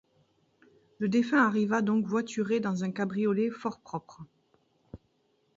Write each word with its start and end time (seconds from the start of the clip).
Le 0.97 1.07
défunt 1.09 1.45
arriva 1.45 1.83
donc 1.83 2.07
voituré 2.07 2.59
dans 2.59 2.83
un 2.83 2.89
cabriolet 2.91 3.51
fort 3.51 3.79
propre. 3.81 4.23